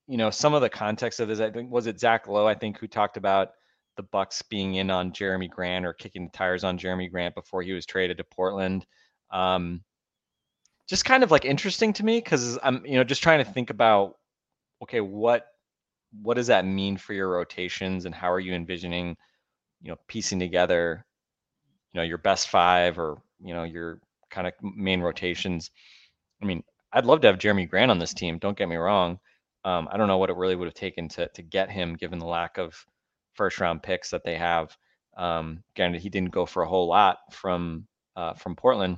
[0.08, 2.56] you know, some of the context of this, I think was it Zach Lowe, I
[2.56, 3.49] think, who talked about
[3.97, 7.62] the Bucks being in on Jerami Grant or kicking the tires on Jerami Grant before
[7.62, 8.86] he was traded to Portland.
[9.31, 9.83] Um,
[10.88, 13.69] just kind of like interesting to me because I'm, you know, just trying to think
[13.69, 14.15] about,
[14.81, 15.47] okay, what
[16.21, 19.17] what does that mean for your rotations and how are you envisioning,
[19.81, 21.05] you know, piecing together,
[21.91, 25.71] you know, your best five or you know your kind of main rotations.
[26.41, 28.38] I mean, I'd love to have Jerami Grant on this team.
[28.38, 29.19] Don't get me wrong.
[29.65, 32.19] Um, I don't know what it really would have taken to to get him, given
[32.19, 32.86] the lack of
[33.38, 34.76] first round picks that they have.
[35.15, 38.97] Um, granted, he didn't go for a whole lot from uh, from Portland,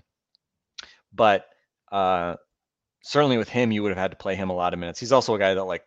[1.13, 1.45] but
[1.91, 2.35] uh,
[3.03, 4.99] certainly with him, you would have had to play him a lot of minutes.
[4.99, 5.83] He's also a guy that like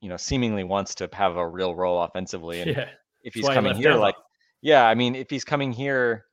[0.00, 2.88] you know seemingly wants to have a real role offensively, and yeah.
[3.22, 4.16] if he's coming here, like
[4.60, 6.26] yeah, I mean, if he's coming here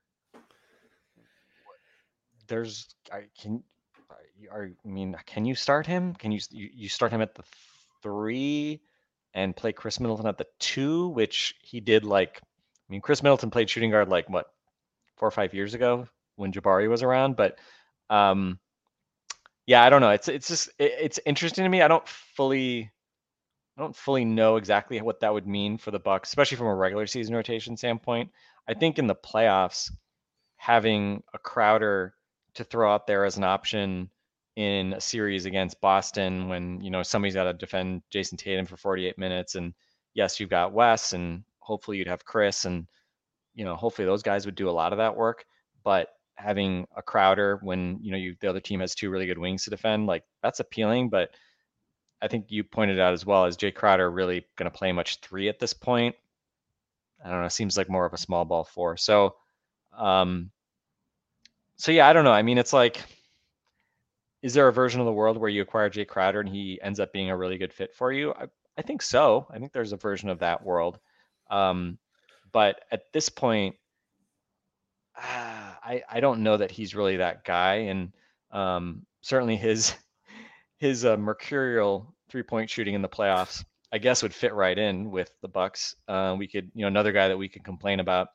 [2.49, 3.63] there's I can
[4.51, 6.13] are I mean can you start him?
[6.15, 7.43] Can you you, you start him at the
[8.03, 8.81] three
[9.43, 13.51] and play Khris Middleton at the two, which he did like I mean Khris Middleton
[13.51, 14.47] played shooting guard like what
[15.15, 17.57] four or five years ago when Jabari was around, but
[18.09, 18.59] um
[19.65, 20.09] yeah, I don't know.
[20.09, 21.81] It's it's just it, it's interesting to me.
[21.81, 22.91] I don't fully
[23.77, 26.75] I don't fully know exactly what that would mean for the Bucks, especially from a
[26.75, 28.31] regular season rotation standpoint.
[28.67, 29.91] I think in the playoffs,
[30.57, 32.13] having a Crowder
[32.55, 34.09] to throw out there as an option
[34.59, 38.75] in a series against Boston when you know somebody's got to defend Jayson Tatum for
[38.75, 39.73] 48 minutes and
[40.15, 42.85] yes you've got Wes and hopefully you'd have Khris, and
[43.55, 45.45] you know hopefully those guys would do a lot of that work.
[45.83, 49.37] But having a Crowder when you know you the other team has two really good
[49.37, 51.09] wings to defend like that's appealing.
[51.09, 51.29] But
[52.21, 55.21] I think you pointed out as well as Jae Crowder really going to play much
[55.21, 56.15] three at this point?
[57.23, 58.97] I don't know seems like more of a small ball four.
[58.97, 59.35] So
[59.97, 60.51] um
[61.79, 62.33] so yeah, I don't know.
[62.33, 63.01] I mean, it's like,
[64.41, 66.99] is there a version of the world where you acquire Jae Crowder and he ends
[66.99, 68.33] up being a really good fit for you?
[68.33, 68.45] I,
[68.77, 69.47] I think so.
[69.51, 70.99] I think there's a version of that world.
[71.49, 71.97] Um,
[72.51, 73.75] but at this point,
[75.17, 78.13] uh, I I don't know that he's really that guy, and
[78.51, 79.93] um, certainly his
[80.77, 85.11] his uh, mercurial three point shooting in the playoffs, I guess, would fit right in
[85.11, 85.95] with the Bucks.
[86.07, 88.29] Uh, we could, you know, another guy that we could complain about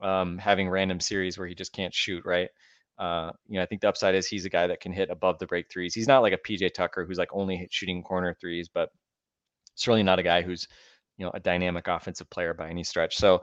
[0.00, 2.48] um, having random series where he just can't shoot, right?
[3.00, 5.38] Uh, you know, I think the upside is he's a guy that can hit above
[5.38, 5.94] the break threes.
[5.94, 8.90] He's not like a PJ Tucker who's like only shooting corner threes, but
[9.74, 10.68] certainly not a guy who's,
[11.16, 13.16] you know, a dynamic offensive player by any stretch.
[13.16, 13.42] So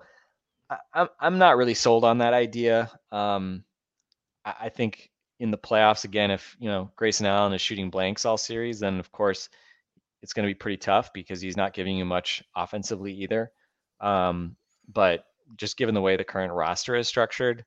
[0.94, 2.92] I, I'm not really sold on that idea.
[3.12, 3.64] Um,
[4.46, 8.26] I, I think in the playoffs again, if you know Grayson Allen is shooting blanks
[8.26, 9.50] all series, then of course
[10.22, 13.52] it's going to be pretty tough because he's not giving you much offensively either.
[14.02, 14.56] Um,
[14.92, 17.64] but just given the way the current roster is structured,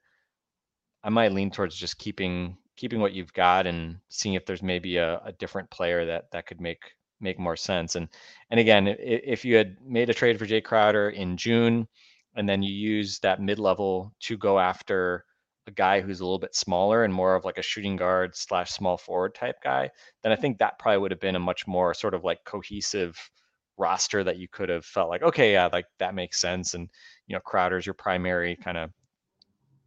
[1.03, 4.97] I might lean towards just keeping keeping what you've got and seeing if there's maybe
[4.97, 7.97] a, a different player that that could make make more sense.
[7.97, 8.09] And
[8.51, 11.87] and again, if you had made a trade for Jae Crowder in June,
[12.35, 15.25] and then you use that mid level to go after
[15.67, 18.71] a guy who's a little bit smaller and more of like a shooting guard slash
[18.71, 19.91] small forward type guy,
[20.23, 23.19] then I think that probably would have been a much more sort of like cohesive
[23.77, 26.75] roster that you could have felt like, okay, yeah, like that makes sense.
[26.75, 26.89] And
[27.27, 28.91] you know, Crowder's your primary kind of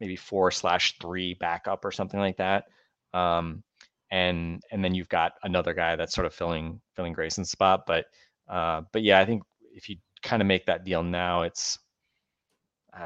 [0.03, 2.65] maybe four slash three backup or something like that.
[3.13, 3.63] Um,
[4.11, 7.85] and and then you've got another guy that's sort of filling filling Grayson's spot.
[7.87, 8.05] But
[8.49, 11.79] uh, but yeah, I think if you kind of make that deal now, it's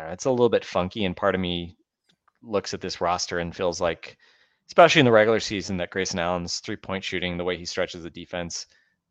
[0.09, 1.05] it's a little bit funky.
[1.05, 1.77] And part of me
[2.41, 4.17] looks at this roster and feels like,
[4.67, 8.01] especially in the regular season, that Grayson Allen's three point shooting, the way he stretches
[8.01, 8.65] the defense,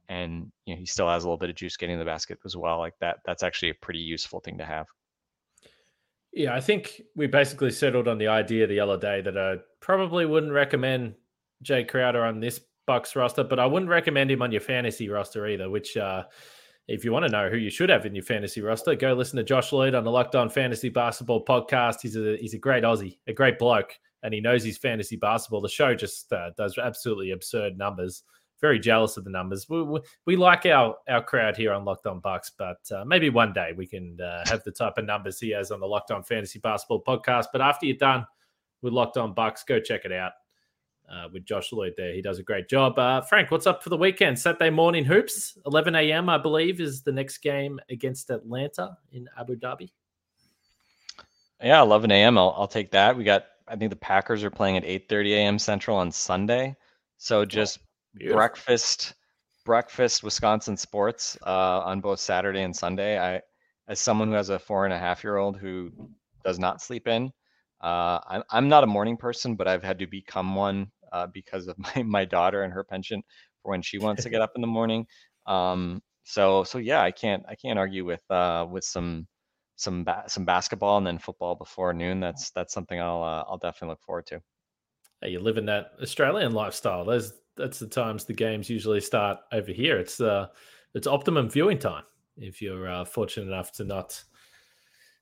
[0.09, 2.57] and you know he still has a little bit of juice getting the basket as
[2.57, 2.81] well.
[2.81, 4.87] Like that, that's actually a pretty useful thing to have.
[6.37, 10.27] Yeah, I think we basically settled on the idea the other day that I probably
[10.27, 11.15] wouldn't recommend
[11.65, 15.47] Jae Crowder on this Bucks roster, but I wouldn't recommend him on your fantasy roster
[15.47, 15.71] either.
[15.71, 16.25] Which, uh,
[16.89, 19.39] if you want to know who you should have in your fantasy roster, go listen
[19.39, 22.03] to Josh Lloyd on the Locked On Fantasy Basketball podcast.
[22.03, 25.63] He's a he's a great Aussie, a great bloke, and he knows his fantasy basketball.
[25.63, 28.25] The show just uh, does absolutely absurd numbers
[28.67, 29.69] very jealous of the numbers.
[29.69, 33.31] We, we, we, like our our crowd here on Locked On Bucks, but uh, maybe
[33.31, 36.11] one day we can uh, have the type of numbers he has on the Locked
[36.11, 37.47] On Fantasy Basketball podcast.
[37.53, 38.27] But after you're done
[38.83, 40.33] with Locked On Bucks, go check it out
[41.09, 42.13] uh, with Josh Lloyd there.
[42.13, 42.99] He does a great job.
[42.99, 44.37] Uh, Frank, what's up for the weekend?
[44.37, 46.29] Saturday morning hoops, 11 a.m.
[46.29, 49.93] I believe is the next game against Atlanta in Abu Dhabi.
[51.63, 52.37] Yeah, 11 a.m.
[52.37, 53.17] I'll, I'll take that.
[53.17, 55.59] We got I think the Packers are playing at 8:30 a.m.
[55.59, 56.77] Central on Sunday.
[57.19, 57.79] So just
[58.17, 58.37] Beautiful.
[58.37, 59.15] breakfast
[59.65, 63.19] breakfast Wisconsin sports uh, on both Saturday and Sunday.
[63.19, 63.43] I
[63.89, 65.91] as someone who has a four and a half year old who
[66.45, 67.31] does not sleep in,
[67.83, 71.67] uh, I'm I'm not a morning person, but I've had to become one uh, because
[71.67, 73.25] of my my daughter and her penchant
[73.63, 75.07] for when she wants to get up in the morning.
[75.47, 79.27] Um, so so yeah, I can't I can't argue with uh, with some
[79.77, 82.21] some ba- some basketball and then football before noon.
[82.21, 84.41] That's that's something I'll uh, I'll definitely look forward to.
[85.21, 87.05] Hey, you live in that Australian lifestyle.
[87.05, 89.99] Those that's the times the games usually start over here.
[89.99, 90.49] It's uh
[90.95, 92.05] it's optimum viewing time
[92.37, 94.23] if you're uh, fortunate enough to not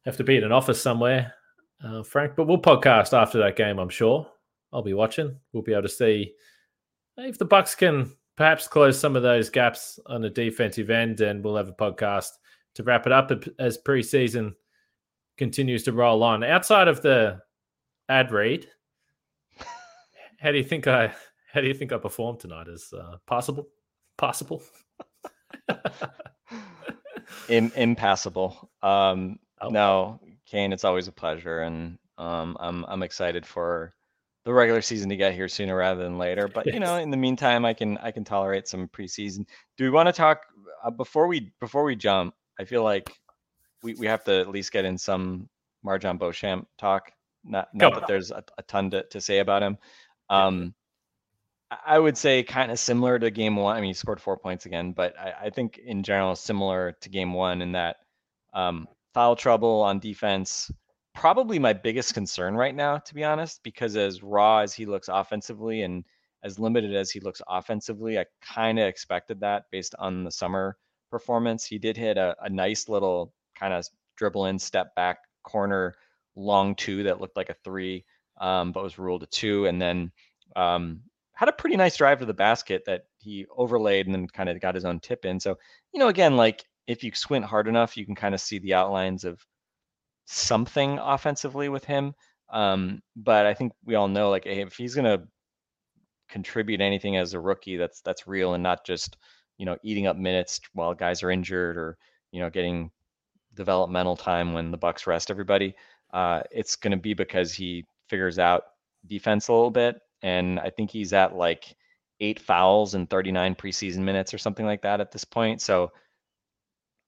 [0.04, 1.34] have to be in an office somewhere,
[1.82, 2.36] uh, Frank.
[2.36, 3.78] But we'll podcast after that game.
[3.78, 4.26] I'm sure
[4.72, 5.36] I'll be watching.
[5.52, 6.34] We'll be able to see
[7.16, 11.42] if the Bucks can perhaps close some of those gaps on the defensive end, and
[11.42, 12.30] we'll have a podcast
[12.74, 14.54] to wrap it up as preseason
[15.36, 16.42] continues to roll on.
[16.42, 17.40] Outside of the
[18.08, 18.68] ad read,
[20.38, 21.14] how do you think I
[21.54, 22.66] how do you think I performed tonight?
[22.66, 23.68] Is uh, possible?
[24.18, 24.60] Possible?
[27.48, 28.70] In, impassable.
[28.82, 29.68] Um, oh.
[29.68, 33.94] No, Kane, it's always a pleasure, and um, I'm I'm excited for
[34.44, 36.48] the regular season to get here sooner rather than later.
[36.48, 39.46] But you know, in the meantime, I can I can tolerate some preseason.
[39.78, 40.40] Do we want to talk
[40.84, 42.34] uh, before we before we jump?
[42.58, 43.10] I feel like
[43.82, 45.48] we, we have to at least get in some
[45.86, 47.12] MarJon Beauchamp talk.
[47.44, 49.78] Not not that there's a, a ton to, to say about him.
[50.30, 50.74] Um,
[51.86, 53.76] I would say kind of similar to game one.
[53.76, 57.08] I mean, he scored four points again, but I, I think in general similar to
[57.08, 57.96] game one in that
[58.52, 60.70] um, foul trouble on defense.
[61.14, 65.08] Probably my biggest concern right now, to be honest, because as raw as he looks
[65.08, 66.04] offensively and
[66.42, 70.76] as limited as he looks offensively, I kind of expected that based on the summer
[71.10, 71.64] performance.
[71.64, 75.94] He did hit a, a nice little kind of dribble in, step back corner
[76.36, 78.04] long two that looked like a three,
[78.40, 79.66] um, but was ruled a two.
[79.66, 80.10] And then
[80.56, 81.00] um,
[81.34, 84.60] had a pretty nice drive to the basket that he overlaid and then kind of
[84.60, 85.40] got his own tip in.
[85.40, 85.58] So,
[85.92, 88.74] you know, again, like if you squint hard enough, you can kind of see the
[88.74, 89.44] outlines of
[90.26, 92.14] something offensively with him.
[92.50, 95.24] Um, but I think we all know like if he's gonna
[96.28, 99.16] contribute anything as a rookie that's that's real and not just
[99.58, 101.96] you know, eating up minutes while guys are injured or,
[102.32, 102.90] you know, getting
[103.54, 105.74] developmental time when the Bucks rest everybody.
[106.12, 108.64] Uh, it's going to be because he figures out
[109.06, 110.00] defense a little bit.
[110.24, 111.76] And I think he's at like
[112.18, 115.60] eight fouls and 39 preseason minutes or something like that at this point.
[115.60, 115.92] So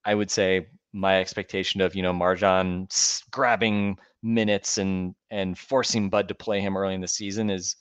[0.04, 6.28] I would say my expectation of, you know, MarJon grabbing minutes and, and forcing Bud
[6.28, 7.76] to play him early in the season is,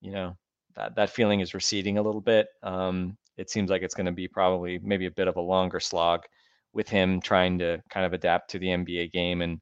[0.00, 0.34] you know,
[0.76, 2.48] that, that feeling is receding a little bit.
[2.62, 5.78] Um, it seems like it's going to be probably maybe a bit of a longer
[5.78, 6.24] slog
[6.72, 9.42] with him trying to kind of adapt to the NBA game.
[9.42, 9.60] And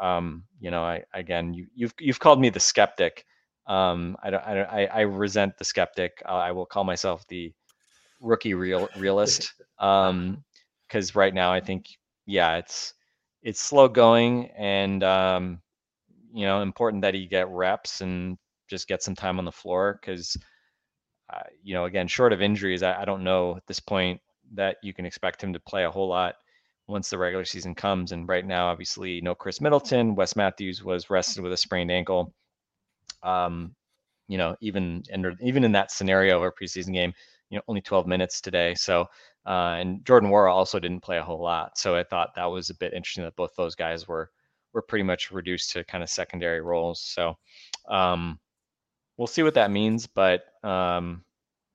[0.00, 3.24] um, you know, I again, you, you've you've called me the skeptic.
[3.68, 6.22] Um, I don't, I, don't, I, I resent the skeptic.
[6.26, 7.52] Uh, I will call myself the
[8.20, 9.52] rookie real realist.
[9.80, 10.42] Um,
[10.88, 11.86] because right now I think,
[12.26, 12.94] yeah, it's
[13.44, 15.60] it's slow going, and um,
[16.32, 18.36] you know, important that he get reps and
[18.68, 20.36] just get some time on the floor because
[21.32, 24.20] uh, you know, again, short of injuries, I, I, don't know at this point
[24.54, 26.36] that you can expect him to play a whole lot
[26.86, 28.12] once the regular season comes.
[28.12, 30.14] And right now, obviously, no Khris Middleton.
[30.14, 32.32] Wes Matthews was rested with a sprained ankle.
[33.22, 33.74] Um,
[34.28, 37.12] you know, even and even in that scenario of a preseason game,
[37.50, 38.74] you know, only 12 minutes today.
[38.74, 39.06] So,
[39.46, 41.78] uh, and Jordan Nwora also didn't play a whole lot.
[41.78, 44.30] So I thought that was a bit interesting that both those guys were
[44.74, 47.00] were pretty much reduced to kind of secondary roles.
[47.00, 47.36] So,
[47.88, 48.38] um,
[49.16, 50.06] we'll see what that means.
[50.06, 51.24] But um,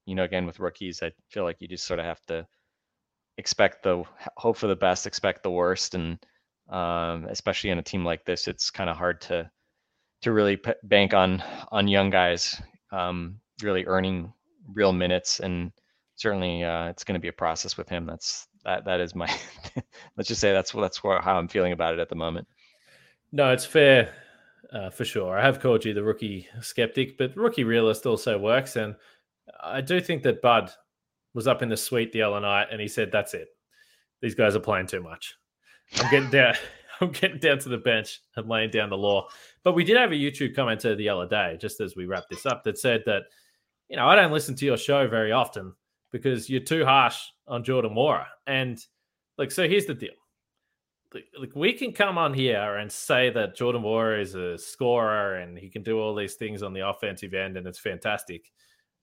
[0.05, 2.47] you know, again with rookies, I feel like you just sort of have to
[3.37, 4.03] expect the
[4.37, 6.19] hope for the best, expect the worst, and
[6.69, 9.49] um, especially in a team like this, it's kind of hard to
[10.23, 14.33] to really p- bank on on young guys um, really earning
[14.73, 15.39] real minutes.
[15.39, 15.71] And
[16.15, 18.05] certainly, uh, it's going to be a process with him.
[18.05, 19.27] That's that that is my
[20.17, 22.47] let's just say that's that's how I'm feeling about it at the moment.
[23.31, 24.13] No, it's fair
[24.71, 25.37] uh, for sure.
[25.37, 28.75] I have called you the rookie skeptic, but rookie realist also works.
[28.75, 28.95] And
[29.61, 30.71] I do think that Bud
[31.33, 33.49] was up in the suite the other night and he said, That's it.
[34.21, 35.35] These guys are playing too much.
[35.97, 36.55] I'm getting down.
[37.11, 39.27] Getting down to the bench and laying down the law.
[39.63, 42.45] But we did have a YouTube commenter the other day, just as we wrap this
[42.45, 43.23] up, that said that,
[43.89, 45.73] you know, I don't listen to your show very often
[46.11, 48.25] because you're too harsh on Jordan Nwora.
[48.47, 48.79] And
[49.37, 50.13] like, so here's the deal
[51.39, 55.57] like we can come on here and say that Jordan Nwora is a scorer and
[55.57, 58.51] he can do all these things on the offensive end and it's fantastic.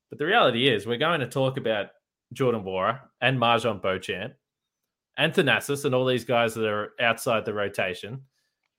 [0.08, 1.88] But the reality is we're going to talk about
[2.32, 4.34] Jordan Nwora and MarJon Beauchamp
[5.20, 8.22] and Thanasis and all these guys that are outside the rotation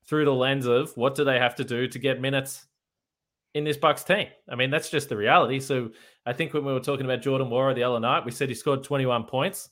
[0.07, 2.65] through the lens of what do they have to do to get minutes
[3.53, 4.27] in this Bucks team.
[4.49, 5.59] I mean, that's just the reality.
[5.59, 5.91] So
[6.25, 8.55] I think when we were talking about Jordan Nwora the other night, we said he
[8.55, 9.69] scored 21 points.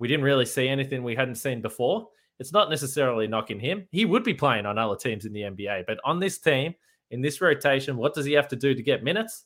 [0.00, 2.08] We didn't really see anything we hadn't seen before.
[2.40, 3.86] it's not necessarily knocking him.
[3.92, 6.74] He would be playing on other teams in the NBA, but on this team,
[7.12, 9.44] in this rotation, what does he have to do to get minutes?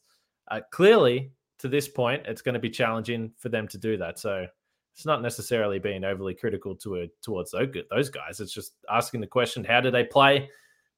[0.51, 4.19] Uh, clearly, to this point, it's going to be challenging for them to do that.
[4.19, 4.47] So
[4.95, 8.41] it's not necessarily being overly critical to a, towards those guys.
[8.41, 10.51] It's just asking the question: How do they play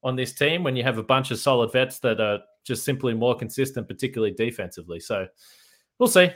[0.02, 3.14] on this team when you have a bunch of solid vets that are just simply
[3.14, 5.00] more consistent, particularly defensively?
[5.00, 5.26] So
[5.98, 6.30] we'll see.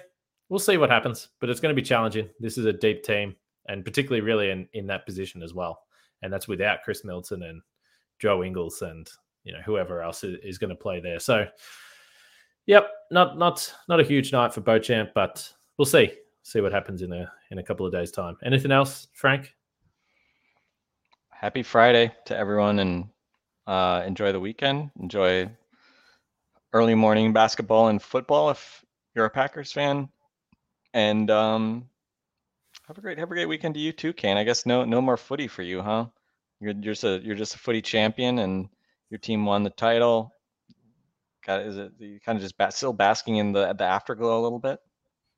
[0.49, 2.31] We'll see what happens, but it's going to be challenging.
[2.41, 3.37] This is a deep team
[3.69, 5.83] and particularly really in, in that position as well.
[6.23, 7.61] And that's without Khris Middleton and
[8.19, 9.09] Joe Ingles and
[9.45, 11.21] you know whoever else is, is going to play there.
[11.21, 11.47] So,
[12.67, 17.03] yep, not not not a huge night for Beauchamp, but we'll see see what happens
[17.03, 18.36] in a in a couple of days' time.
[18.45, 19.55] Anything else, Frank?
[21.30, 23.09] Happy Friday to everyone, and
[23.66, 24.91] uh, enjoy the weekend.
[25.01, 25.49] Enjoy
[26.72, 28.84] early morning basketball and football if
[29.14, 30.09] you're a Packers fan,
[30.95, 31.89] and um,
[32.86, 34.36] have a great have a great weekend to you too, Kane.
[34.36, 36.07] I guess no no more footy for you, huh?
[36.61, 38.68] You're you're just a you're just a footy champion, and
[39.11, 40.34] your team won the title.
[41.47, 44.43] Got is it you kind of just bas- still basking in the the afterglow a
[44.43, 44.80] little bit?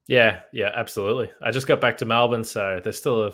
[0.07, 1.31] Yeah, yeah, absolutely.
[1.43, 3.31] I just got back to Melbourne, so there's still a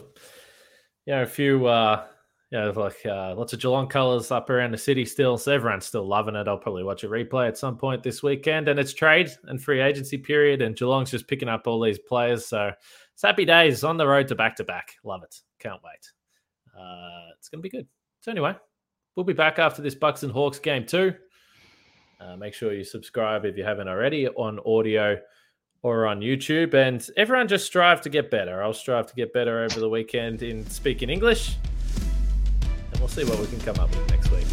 [1.07, 2.05] you know a few uh
[2.51, 5.39] you know like uh, lots of Geelong colours up around the city still.
[5.39, 6.49] So everyone's still loving it.
[6.49, 9.81] I'll probably watch a replay at some point this weekend, and it's trade and free
[9.81, 12.71] agency period, and Geelong's just picking up all these players, so
[13.17, 14.93] it's happy days on the road to back to back.
[15.03, 15.35] Love it.
[15.59, 16.13] Can't wait.
[16.79, 17.87] Uh, it's to be good.
[18.21, 18.55] So, anyway,
[19.15, 21.15] we'll be back after this Bucks and Hawks game too.
[22.21, 25.19] Uh, make sure you subscribe if you haven't already on audio
[25.87, 26.75] or on YouTube.
[26.75, 28.61] And everyone just strive to get better.
[28.63, 31.57] I'll strive to get better over the weekend in speaking English.
[32.91, 34.46] And we'll see what we can come up with next week.